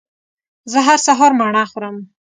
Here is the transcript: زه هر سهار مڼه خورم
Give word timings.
زه 0.71 0.79
هر 0.87 0.99
سهار 1.07 1.31
مڼه 1.39 1.63
خورم 1.71 1.95